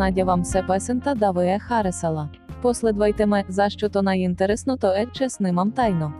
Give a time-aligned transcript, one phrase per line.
[0.00, 2.28] Надя вам все песента да ви харесала.
[2.62, 6.12] Последвайте ме, за що то найінтересно, то е чеснимам тайно.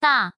[0.00, 0.32] Та.